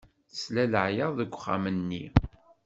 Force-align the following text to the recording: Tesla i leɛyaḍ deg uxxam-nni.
Tesla 0.29 0.61
i 0.65 0.67
leɛyaḍ 0.73 1.11
deg 1.15 1.31
uxxam-nni. 1.35 2.03